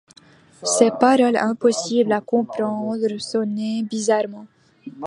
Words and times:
Ces 0.63 0.89
paroles, 0.89 1.37
impossibles 1.37 2.11
à 2.13 2.21
comprendre, 2.21 2.97
sonnaient 3.19 3.83
bizarrement. 3.83 4.47